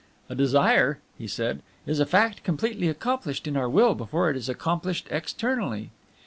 "A 0.29 0.33
desire," 0.33 0.97
he 1.15 1.27
said, 1.27 1.61
"is 1.85 1.99
a 1.99 2.07
fact 2.07 2.43
completely 2.43 2.87
accomplished 2.89 3.45
in 3.45 3.55
our 3.55 3.69
will 3.69 3.93
before 3.93 4.31
it 4.31 4.35
is 4.35 4.49
accomplished 4.49 5.05
externally." 5.11 5.91